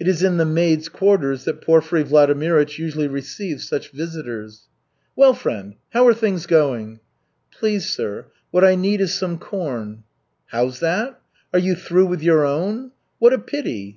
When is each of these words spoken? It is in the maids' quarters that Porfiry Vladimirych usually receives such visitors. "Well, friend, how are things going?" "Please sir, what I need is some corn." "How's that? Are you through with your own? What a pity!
It 0.00 0.08
is 0.08 0.24
in 0.24 0.36
the 0.36 0.44
maids' 0.44 0.88
quarters 0.88 1.44
that 1.44 1.60
Porfiry 1.60 2.02
Vladimirych 2.02 2.76
usually 2.76 3.06
receives 3.06 3.68
such 3.68 3.92
visitors. 3.92 4.62
"Well, 5.14 5.32
friend, 5.32 5.76
how 5.90 6.08
are 6.08 6.12
things 6.12 6.46
going?" 6.46 6.98
"Please 7.52 7.88
sir, 7.88 8.26
what 8.50 8.64
I 8.64 8.74
need 8.74 9.00
is 9.00 9.14
some 9.14 9.38
corn." 9.38 10.02
"How's 10.46 10.80
that? 10.80 11.20
Are 11.52 11.60
you 11.60 11.76
through 11.76 12.06
with 12.06 12.20
your 12.20 12.44
own? 12.44 12.90
What 13.20 13.32
a 13.32 13.38
pity! 13.38 13.92